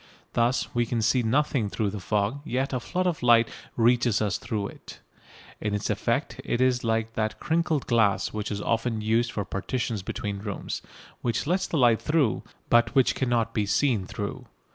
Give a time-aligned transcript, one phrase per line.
[0.33, 4.39] Thus we can see nothing through the fog, yet a flood of light reaches us
[4.39, 4.99] through it.
[5.59, 10.01] In its effect it is like that "crinkled" glass which is often used for partitions
[10.01, 10.81] between rooms,
[11.21, 14.47] which lets light through, but which cannot be seen through.